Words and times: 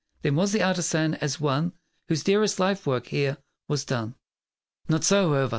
Then 0.23 0.35
was 0.35 0.51
the 0.51 0.63
artisan 0.63 1.13
as 1.13 1.39
one 1.39 1.73
Whose 2.07 2.23
dearest 2.23 2.59
life 2.59 2.87
work, 2.87 3.05
here, 3.09 3.37
was 3.67 3.85
done. 3.85 4.15
Not 4.89 5.03
so, 5.03 5.29
howe'er! 5.29 5.49